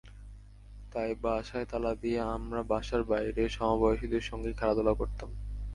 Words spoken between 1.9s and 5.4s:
দিয়ে আমরা বাসার বাইরে সমবয়সীদের সঙ্গে খেলাধুলা করতাম।